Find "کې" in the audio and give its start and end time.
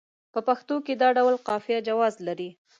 0.85-0.93